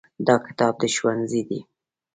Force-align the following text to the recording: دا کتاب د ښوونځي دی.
دا 0.27 0.35
کتاب 0.45 0.73
د 0.81 0.83
ښوونځي 0.95 1.41
دی. 1.49 1.59